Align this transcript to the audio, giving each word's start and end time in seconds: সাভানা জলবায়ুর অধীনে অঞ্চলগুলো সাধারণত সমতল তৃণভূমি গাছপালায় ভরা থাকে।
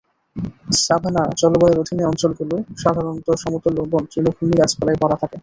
সাভানা 0.79 1.21
জলবায়ুর 1.39 1.81
অধীনে 1.81 2.03
অঞ্চলগুলো 2.05 2.55
সাধারণত 2.77 3.27
সমতল 3.41 3.75
তৃণভূমি 4.11 4.53
গাছপালায় 4.59 4.99
ভরা 5.01 5.17
থাকে। 5.21 5.37